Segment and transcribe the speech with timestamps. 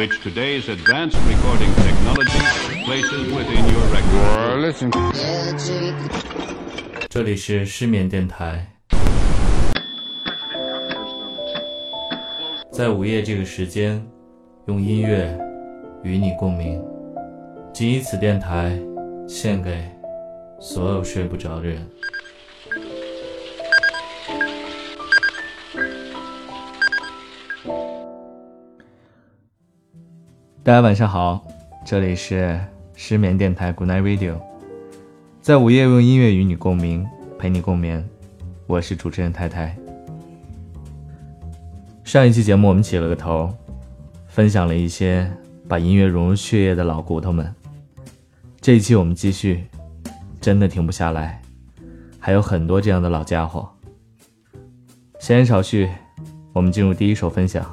[0.00, 2.40] which today's advanced recording technology
[2.86, 4.58] places within your record.
[4.62, 4.90] listen.
[7.10, 8.66] 这里是失眠电台，
[12.72, 14.02] 在午夜这个时间，
[14.68, 15.38] 用音乐
[16.02, 16.82] 与你共鸣。
[17.70, 18.80] 仅以此电台
[19.28, 19.84] 献给
[20.58, 21.86] 所有睡不着的人。
[30.62, 31.42] 大家晚上好，
[31.86, 32.60] 这里是
[32.94, 34.34] 失眠电台 Good Night Radio，
[35.40, 37.08] 在午夜用音乐与你共鸣，
[37.38, 38.06] 陪你共眠。
[38.66, 39.74] 我是主持人太太。
[42.04, 43.50] 上一期节目我们起了个头，
[44.28, 45.32] 分享了一些
[45.66, 47.54] 把音乐融入血液的老骨头们。
[48.60, 49.64] 这一期我们继续，
[50.42, 51.40] 真的停不下来，
[52.18, 53.66] 还有很多这样的老家伙。
[55.18, 55.88] 闲言少叙，
[56.52, 57.64] 我们进入第一首分享。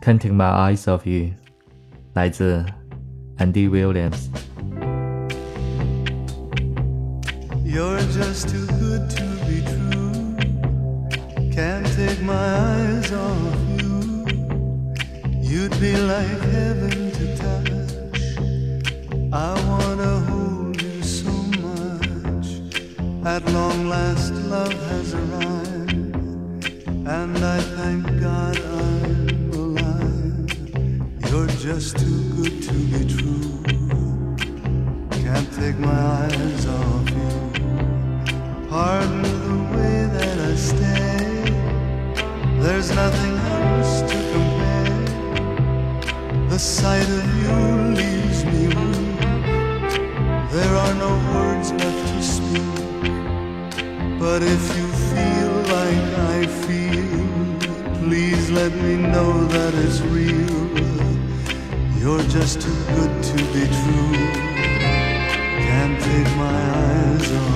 [0.00, 1.32] Can't take my eyes off you。
[2.16, 2.64] 来自
[3.36, 4.30] Andy Williams。
[7.62, 10.34] You're just too good to be true.
[11.52, 14.24] Can't take my eyes off you.
[15.42, 17.70] You'd be like heaven to touch.
[19.30, 22.48] I wanna hold you so much.
[23.26, 26.16] At long last, love has arrived,
[27.06, 28.55] and I thank God
[31.66, 33.42] just too good to be true.
[35.10, 37.32] Can't take my eyes off you.
[38.70, 41.50] Pardon the way that I stay.
[42.62, 45.06] There's nothing else to compare.
[46.50, 47.56] The sight of you
[48.00, 49.20] leaves me weak.
[50.54, 53.00] There are no words left to speak.
[54.20, 60.85] But if you feel like I feel, please let me know that it's real.
[62.06, 64.12] You're just too good to be true.
[65.66, 67.55] Can't take my eyes off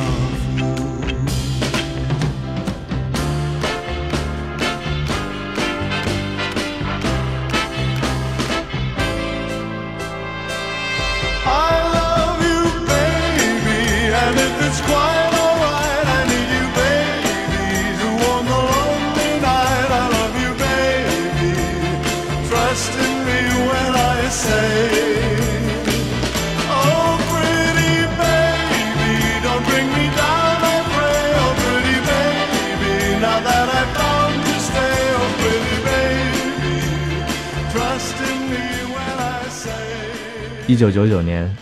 [40.67, 41.55] 一九九九年，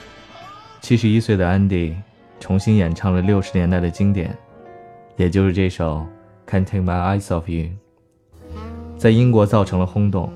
[0.81, 1.95] 七十一岁的安迪
[2.39, 4.35] 重新演唱了六十年代的经典，
[5.17, 6.05] 也就是这首
[6.51, 7.69] 《Can't Take My Eyes Off You》，
[8.97, 10.31] 在英国造成了轰动。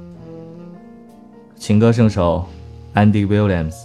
[1.55, 2.47] 情歌圣手
[2.95, 3.75] Andy Williams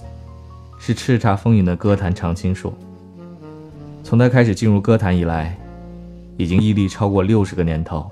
[0.79, 2.73] 是叱咤风云的歌坛常青树。
[4.03, 5.57] 从他开始进入歌坛以来，
[6.39, 8.11] 已经屹立超过六十个年头。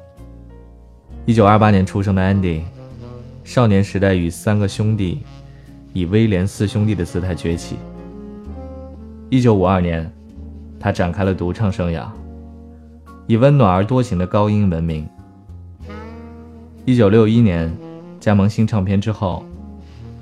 [1.24, 2.60] 一九二八年出生的 Andy，
[3.46, 5.22] 少年时代与三个兄弟
[5.92, 7.76] 以威廉四兄弟的姿态崛起。
[9.30, 10.12] 一九五二年，
[10.80, 12.08] 他展开了独唱生涯，
[13.28, 15.08] 以温暖而多情的高音闻名。
[16.84, 17.72] 一九六一年，
[18.18, 19.42] 加盟新唱片之后。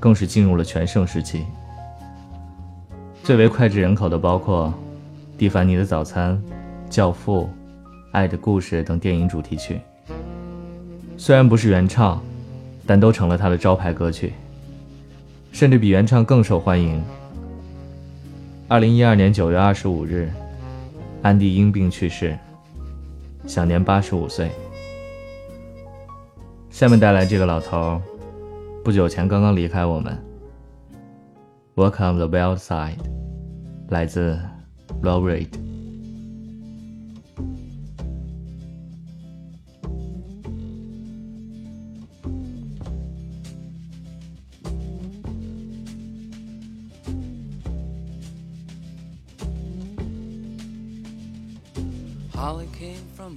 [0.00, 1.46] 更是进入了全盛时期。
[3.22, 4.66] 最为脍炙人口的包括
[5.38, 6.34] 《蒂凡尼的早餐》
[6.90, 7.44] 《教父》
[8.12, 9.80] 《爱的故事》等电影主题曲。
[11.16, 12.22] 虽然不是原唱，
[12.86, 14.32] 但都成了他的招牌歌曲，
[15.52, 17.02] 甚至比原唱更受欢迎。
[18.68, 20.30] 二零一二年九月二十五日，
[21.22, 22.36] 安迪因病去世，
[23.46, 24.50] 享年八十五岁。
[26.70, 28.00] 下面带来这个老头，
[28.82, 30.18] 不久前刚刚离开我们。
[31.76, 32.98] Welcome the wild side，
[33.88, 34.38] 来自
[35.02, 35.73] Low Rate。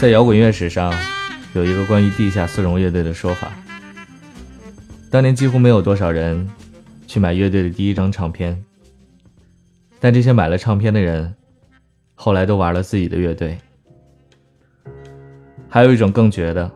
[0.00, 0.94] 在摇滚乐史上，
[1.54, 3.50] 有一个关于地下丝绒乐队的说法。
[5.10, 6.48] 当年几乎没有多少人
[7.08, 8.64] 去买乐队的第一张唱片，
[9.98, 11.34] 但这些买了唱片的人，
[12.14, 13.58] 后来都玩了自己的乐队。
[15.68, 16.70] 还有一种更绝的，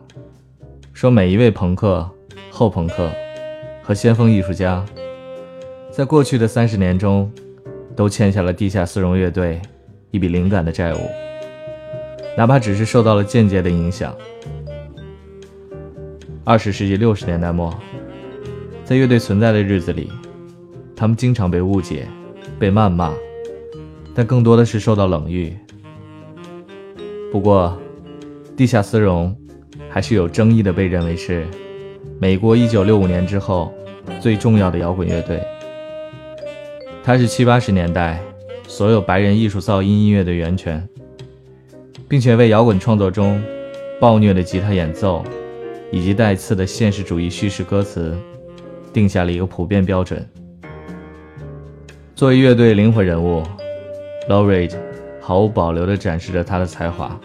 [0.91, 2.05] 说每一位朋克、
[2.51, 3.09] 后朋克
[3.81, 4.85] 和先锋艺术家，
[5.89, 7.31] 在过去的三十年中，
[7.95, 9.61] 都欠下了地下丝绒乐队
[10.11, 10.99] 一笔灵感的债务。
[12.35, 14.15] 哪怕只是受到了间接的影响。
[16.43, 17.73] 二十世纪六十年代末，
[18.83, 20.09] 在乐队存在的日子里，
[20.95, 22.07] 他们经常被误解、
[22.59, 23.13] 被谩骂，
[24.13, 25.55] 但更多的是受到冷遇。
[27.31, 27.77] 不过，
[28.57, 29.35] 地下丝绒
[29.89, 31.47] 还是有争议的，被认为是
[32.19, 33.73] 美国1965年之后
[34.19, 35.41] 最重要的摇滚乐队。
[37.03, 38.19] 它是七八十年代
[38.67, 40.87] 所有白人艺术噪音音乐的源泉，
[42.13, 43.41] 并且为摇滚创作中
[43.99, 45.25] 暴虐的吉他演奏
[45.91, 48.15] 以及带刺的现实主义叙事歌词
[48.93, 50.23] 定下了一个普遍标准。
[52.13, 53.41] 作为乐队灵魂人物
[54.29, 54.71] ，Laurie，
[55.19, 57.19] 毫无保留地展示着他的才华，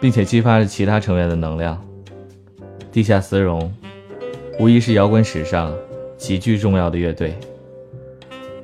[0.00, 1.80] 并且激发着其他成员的能量。
[2.90, 3.72] 地下丝绒
[4.58, 5.72] 无疑是摇滚史上
[6.16, 7.36] 极具重要的乐队，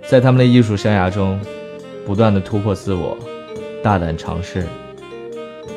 [0.02, 1.38] 在他们的艺术生涯中，
[2.04, 3.16] 不断地突破自我，
[3.84, 4.64] 大胆尝试，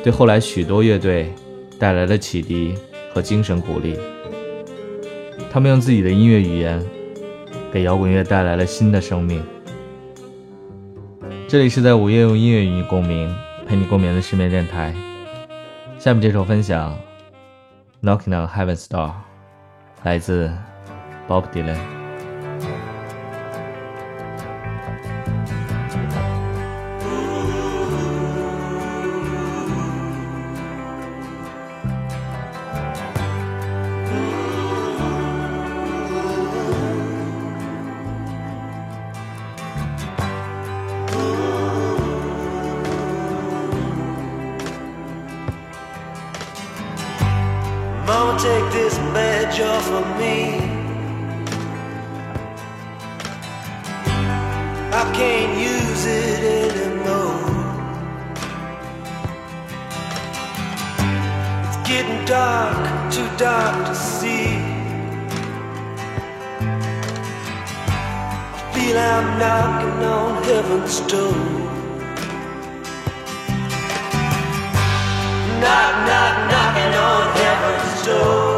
[0.02, 1.30] 对后来许多乐队
[1.78, 2.74] 带来了启迪
[3.12, 3.98] 和精神鼓励。
[5.52, 6.82] 他们用自己的音乐语言，
[7.70, 9.44] 给摇滚乐带来了新的生命。
[11.46, 13.30] 这里是在午夜用音乐与你共鸣，
[13.66, 14.94] 陪你共眠的失眠电台。
[15.98, 16.96] 下面这首分享
[18.06, 19.10] 《Knocking on Heaven's Door》，
[20.02, 20.50] 来自
[21.28, 21.97] Bob Dylan。
[49.60, 50.56] Off of me.
[54.92, 57.48] I can't use it anymore.
[61.66, 64.46] It's getting dark, too dark to see.
[68.54, 71.34] I feel I'm knocking on heaven's door.
[75.60, 78.57] Knock, knock, knocking on heaven's door.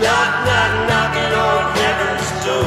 [0.00, 2.64] Knock, knock, knocking on heaven's door.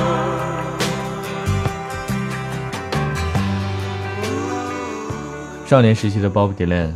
[5.65, 6.91] 少年时期的 Bob Dylan，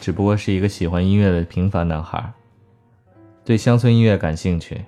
[0.00, 2.32] 只不过是一个喜欢音乐的平凡男孩，
[3.44, 4.82] 对乡村音乐感兴趣，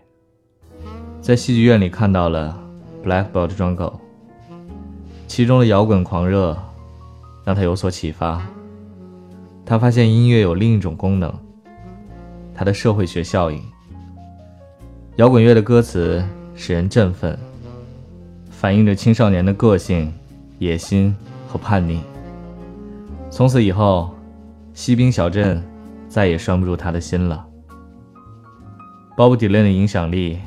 [1.21, 2.59] 在戏剧院里看到了
[3.07, 3.77] 《Blackbird Jungle》，
[5.27, 6.57] 其中的摇滚狂热
[7.45, 8.41] 让他有所启发。
[9.67, 11.31] 他发现音乐有另一种功能，
[12.55, 13.72] 它的社会学效应。
[15.17, 17.39] 摇滚乐的歌词使人振奋，
[18.51, 20.11] 反映着青少年的个性、
[20.59, 21.15] 野心
[21.47, 22.01] 和叛逆。
[23.31, 24.11] 从此以后，
[24.73, 25.63] 西滨小镇
[26.09, 27.45] 再也拴不住他的心了。
[29.15, 30.39] Bob Dylan 的影响力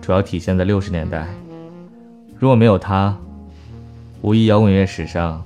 [0.00, 1.28] 主要体现在六十年代，
[2.40, 3.16] 如果没有他，
[4.22, 5.40] 无疑摇滚乐史上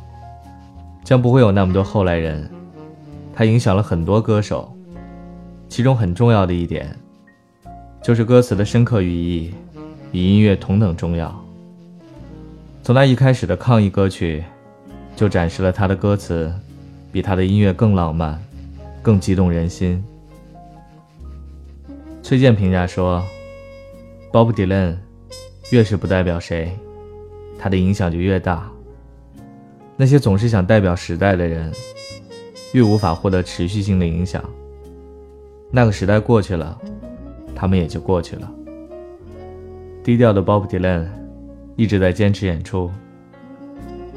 [1.04, 2.50] 将不会有那么多后来人。
[3.34, 4.74] 他影响了很多歌手，
[5.68, 6.96] 其中很重要的一点，
[8.02, 9.54] 就是歌词的深刻寓意
[10.10, 11.32] 与音乐同等重要。
[12.82, 14.42] 从他一开始的抗议歌曲，
[15.14, 16.52] 就展示了他的歌词
[17.12, 18.42] 比他的音乐更浪漫，
[19.02, 20.02] 更激动人心。
[22.24, 23.22] 崔健评价说
[24.32, 24.96] ：“Bob Dylan
[25.70, 26.76] 越是不代表谁，
[27.56, 28.68] 他的影响就越大。
[29.96, 31.72] 那些总是想代表时代的人，
[32.72, 34.42] 越无法获得持续性的影响。
[35.70, 36.76] 那个时代过去了，
[37.54, 38.50] 他们也就过去了。
[40.02, 41.06] 低调的 Bob Dylan
[41.76, 42.90] 一直在坚持演出。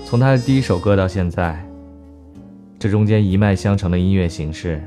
[0.03, 1.63] 从他的第一首歌到现在，
[2.77, 4.81] 这中间一脉相承的音乐形式，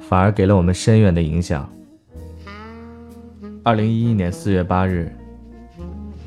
[0.00, 1.68] 反而给了我们深远的影响。
[3.62, 5.10] 二零一一年四月八日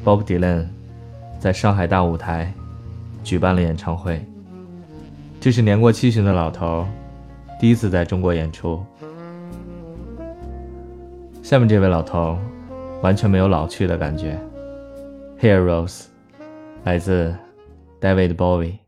[0.04, 0.66] ，Bob Dylan
[1.40, 2.52] 在上海大舞台
[3.24, 4.26] 举办了演唱会。
[5.40, 6.86] 这是年过七旬的老头
[7.60, 8.84] 第一次在中国演出。
[11.48, 12.38] 下面这位老头
[13.02, 14.38] 完全没有老去的感觉。
[15.40, 16.08] Heroes，
[16.84, 17.34] 来自
[18.02, 18.80] David Bowie。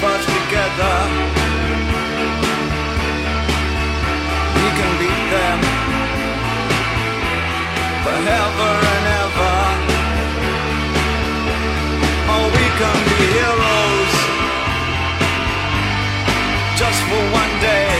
[0.00, 0.96] Us together.
[4.56, 5.58] We can beat them
[8.04, 9.56] forever and ever.
[12.32, 14.14] Oh, we can be heroes
[16.80, 17.91] just for one day.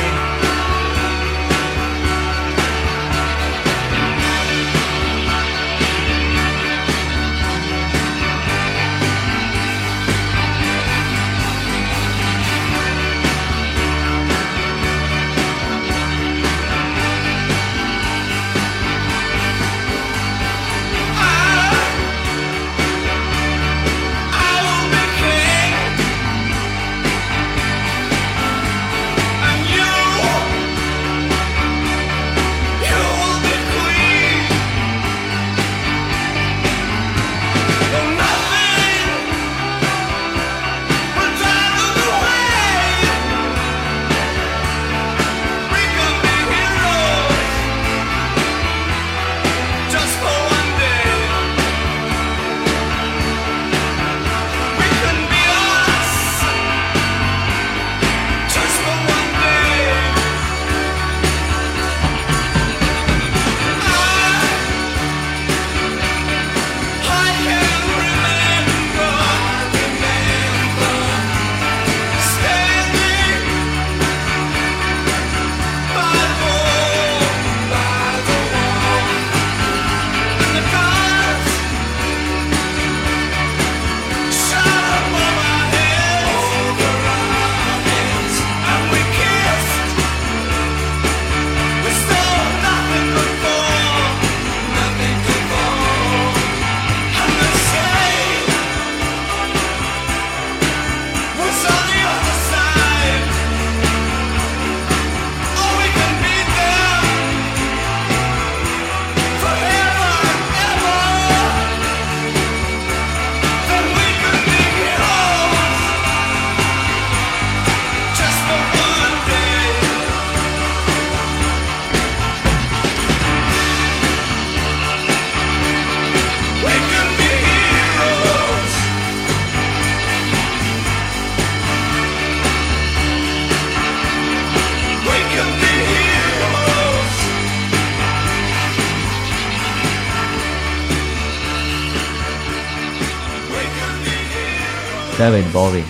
[145.22, 145.84] David Bowie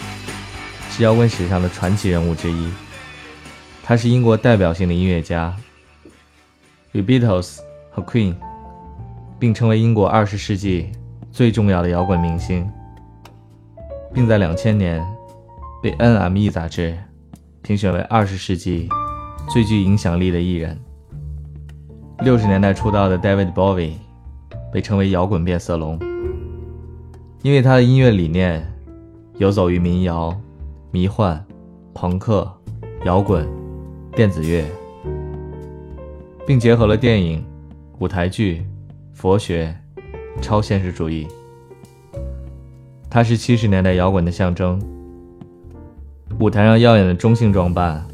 [0.91, 2.69] 是摇滚史上的传奇人物之一，
[3.83, 5.57] 他是英国代表性的音乐家，
[6.93, 8.35] 与 Beatles 和 Queen
[9.39, 10.93] 并称为英国二十世纪
[11.31, 12.71] 最重要的摇滚明星，
[14.13, 15.03] 并在两千年
[15.83, 16.95] 被 NME 杂志
[17.63, 18.87] 评选为二十世纪
[19.49, 20.79] 最具影响力的艺人。
[22.19, 23.95] 六十年代出道的 David Bowie
[24.71, 25.99] 被称为摇滚变色龙，
[27.41, 28.71] 因为他的音乐理念
[29.39, 30.39] 游走于民谣、
[30.91, 31.43] 迷幻、
[31.95, 32.51] 朋克、
[33.05, 33.49] 摇滚、
[34.13, 34.65] 电子乐，
[36.47, 37.45] 并结合了电影、
[37.99, 38.65] 舞台剧、
[39.13, 39.75] 佛学、
[40.41, 41.27] 超现实主义。
[43.11, 44.81] 他是七十年代摇滚的象征，
[46.39, 48.07] 舞台上耀眼的中性装扮，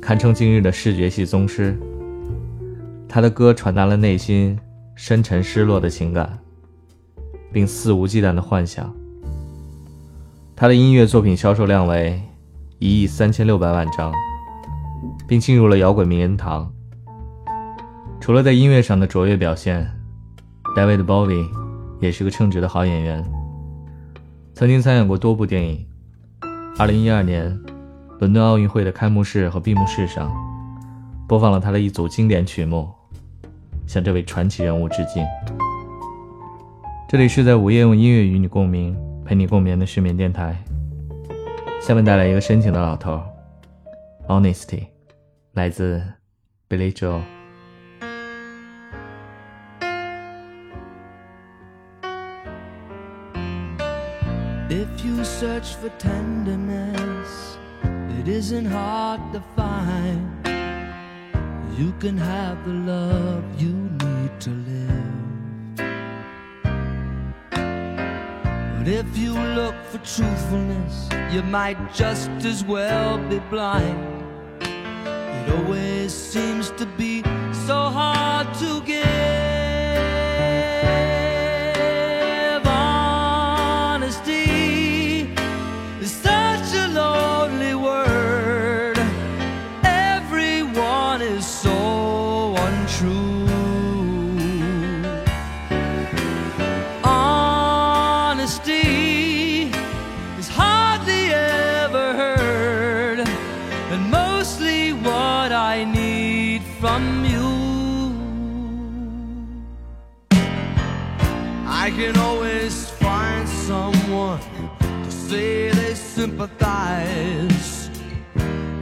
[0.00, 1.76] 堪称今日的视觉系宗师。
[3.08, 4.58] 他的歌传达了内心
[4.94, 6.38] 深沉失落的情感，
[7.52, 8.92] 并肆无忌惮的幻想。
[10.56, 12.22] 他的音乐作品销售量为
[12.78, 14.12] 一亿三千六百万张，
[15.26, 16.72] 并进入了摇滚名人堂。
[18.20, 19.90] 除了在音乐上的卓越表现
[20.76, 21.44] ，David Bowie
[22.00, 23.24] 也是个称职的好演员，
[24.54, 25.84] 曾经参演过多部电影。
[26.76, 27.60] 2012年，
[28.20, 30.32] 伦敦奥运会的开幕式和闭幕式上，
[31.26, 32.88] 播放了他的一组经典曲目，
[33.88, 35.24] 向这位传奇人物致敬。
[37.08, 40.56] 这里是在午夜用音乐与你共鸣，陪你共眠的失眠电台。
[41.80, 43.22] 下面带来一个深情的老头
[44.28, 44.86] ，Honesty，
[45.52, 46.02] 来自
[46.68, 47.22] Billy Joel。
[54.68, 57.56] If you search for tenderness,
[58.20, 60.20] it isn't hard to find.
[61.78, 63.23] You can have the love
[68.86, 74.22] If you look for truthfulness, you might just as well be blind.
[74.60, 77.22] It always seems to be
[77.66, 79.43] so hard to give.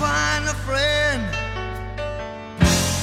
[0.00, 1.22] Find a friend,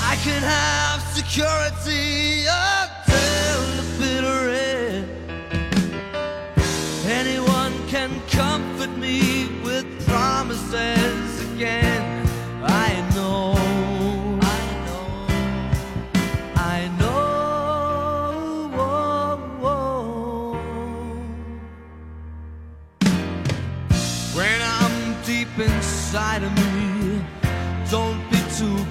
[0.01, 5.05] I can have security until the bitter end.
[7.05, 12.25] Anyone can comfort me with promises again.
[12.63, 13.53] I know,
[14.55, 15.05] I know,
[16.55, 17.17] I know.
[24.33, 26.66] When I'm deep inside of me,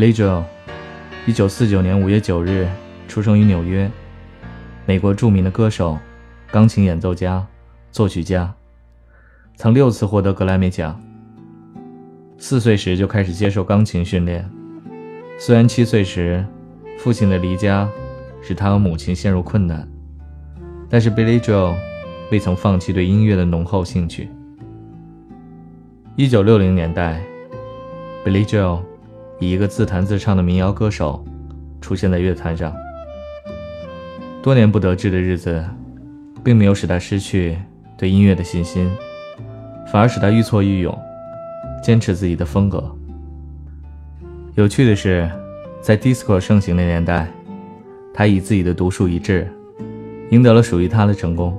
[0.00, 0.44] Billy Joel，
[1.26, 2.66] 一九四九年五月九日
[3.06, 3.90] 出生于纽约，
[4.86, 5.98] 美国著名的歌手、
[6.50, 7.46] 钢琴演奏家、
[7.92, 8.50] 作曲家，
[9.56, 10.98] 曾六次获得格莱美奖。
[12.38, 14.50] 四岁时就开始接受钢琴训练，
[15.38, 16.42] 虽然七岁时
[16.98, 17.86] 父亲的离家
[18.40, 19.86] 使他和母亲陷入困难，
[20.88, 21.74] 但是 Billy Joel
[22.32, 24.30] 未曾放弃对音乐的浓厚兴趣。
[26.16, 27.20] 一九六零年代
[28.24, 28.80] ，Billy Joel
[29.40, 31.24] 以一个自弹自唱的民谣歌手
[31.80, 32.72] 出现在乐坛上。
[34.42, 35.64] 多年不得志的日子，
[36.44, 37.58] 并没有使他失去
[37.98, 38.88] 对音乐的信心，
[39.90, 40.96] 反而使他愈挫愈勇，
[41.82, 42.94] 坚持自己的风格。
[44.54, 45.28] 有趣的是，
[45.80, 47.28] 在 disco 盛行的年代，
[48.12, 49.50] 他以自己的独树一帜，
[50.30, 51.56] 赢得了属于他的成功。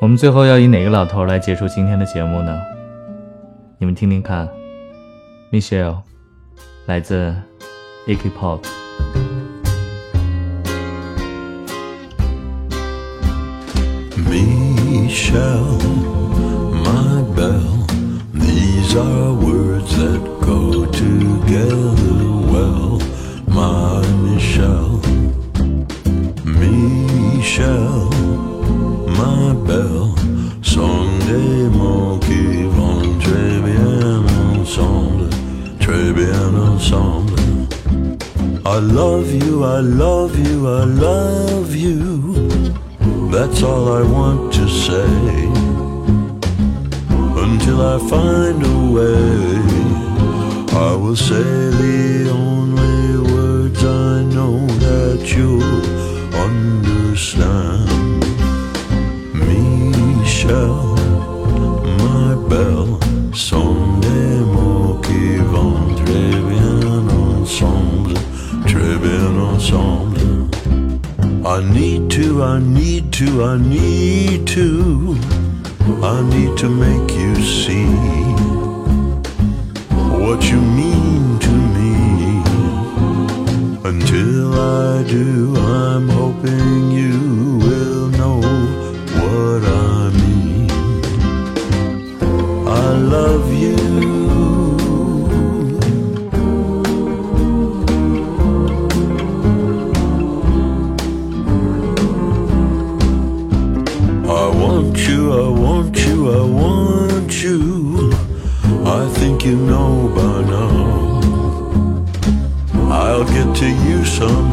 [0.00, 2.58] 我们最后要以哪个老头来结束今天的节目呢？
[3.78, 4.48] 你们听听看
[5.50, 6.02] ，Michelle，
[6.86, 7.34] 来自
[8.06, 8.64] Iggy Pop。
[14.28, 15.78] Michelle,
[16.84, 17.86] my belle,
[18.34, 21.94] these are words that go together
[22.50, 22.87] well.
[43.58, 45.10] That's all I want to say.
[47.44, 49.58] Until I find a way
[50.78, 51.42] I will say
[51.82, 55.64] the only words I know that you'll
[56.46, 57.88] understand.
[59.34, 60.94] Michelle,
[61.98, 62.96] my belle
[63.34, 63.74] Sont
[64.54, 68.14] mots qui vont très bien ensemble
[68.68, 69.98] Très bien ensemble.
[71.44, 72.87] I need to, I need
[73.18, 75.16] to, I need to,
[76.04, 77.86] I need to make you see
[80.22, 81.94] what you mean to me.
[83.90, 87.17] Until I do, I'm hoping you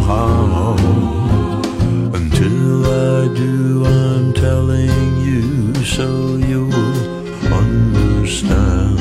[0.05, 0.75] somehow.
[2.13, 6.73] Until I do, I'm telling you so you'll
[7.61, 8.99] understand.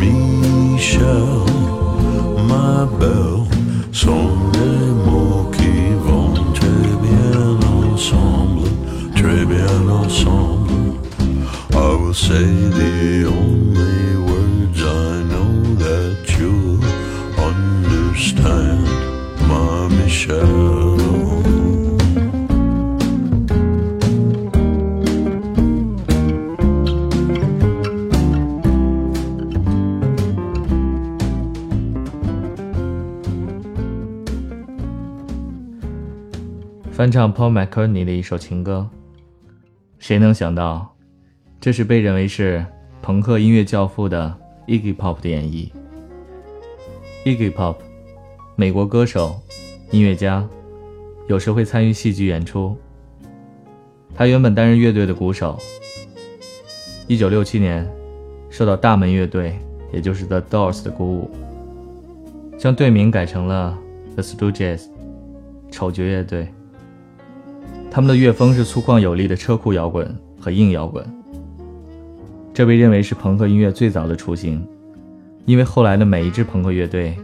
[0.00, 1.44] Michelle,
[2.48, 3.44] ma belle,
[3.92, 5.76] sont des mots qui
[6.06, 7.44] vont très bien
[7.92, 8.68] ensemble,
[9.14, 10.98] très bien ensemble.
[11.72, 13.53] I will say the only
[37.04, 38.88] 翻唱 Paul McCartney 的一首情歌，
[39.98, 40.96] 谁能想到，
[41.60, 42.64] 这是被认为是
[43.02, 44.34] 朋克音乐教父的
[44.66, 45.70] Iggy Pop 的演绎。
[47.26, 47.76] Iggy Pop，
[48.56, 49.38] 美国歌手、
[49.90, 50.48] 音乐家，
[51.28, 52.74] 有时会参与戏剧演出。
[54.14, 55.58] 他原本担任乐队的鼓手。
[57.08, 57.86] 1967年，
[58.48, 59.58] 受到大门乐队，
[59.92, 61.30] 也就是 The Doors 的鼓舞，
[62.56, 63.78] 将队名改成了
[64.14, 64.86] The Stooges，
[65.70, 66.48] 丑角乐队。
[67.94, 71.06] 他们的乐风是粗犷有力的车库摇滚和硬摇滚，
[72.52, 74.66] 这被认为是朋克音乐最早的雏形，
[75.46, 77.16] 因为后来的每一支朋克乐队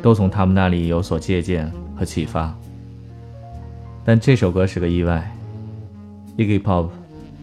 [0.00, 2.56] 都从他们那里有所借鉴和启发。
[4.04, 5.28] 但这首歌是个意外
[6.38, 6.90] ，Iggy Pop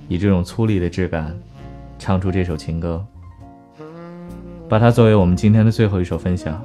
[0.08, 1.38] 以这种粗粝的质感
[2.00, 3.06] 唱出这首情歌，
[4.70, 6.64] 把它作为我们今天的最后一首分享。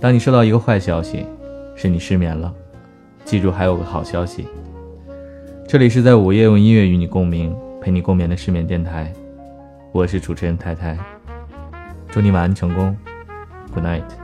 [0.00, 1.26] 当你收到一个坏消息，
[1.76, 2.50] 是你失眠了，
[3.26, 4.46] 记住还有个好消息。
[5.70, 9.12] 这里是在午夜用音乐与你共鸣，陪你共眠的失眠电台，
[9.92, 10.98] 我是主持人太太。
[12.08, 12.96] 祝你晚安成功
[13.72, 14.19] ，Good night。